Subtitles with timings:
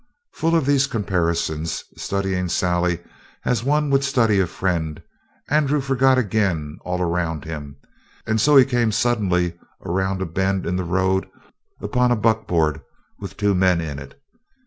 [0.33, 3.01] Full of these comparisons, studying Sally
[3.45, 4.99] as one would study a friend,
[5.47, 7.75] Andrew forgot again all around him,
[8.25, 11.29] and so he came suddenly, around a bend in the road,
[11.81, 12.81] upon a buckboard
[13.19, 14.19] with two men in it.